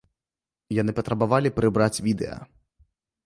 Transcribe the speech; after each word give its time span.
Яны 0.81 0.91
патрабавалі 0.99 1.49
прыбраць 1.59 2.01
відэа. 2.07 2.39